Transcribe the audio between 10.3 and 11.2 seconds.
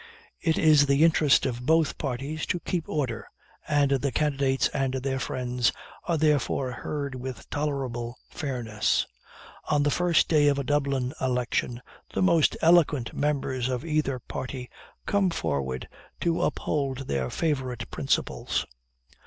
of a Dublin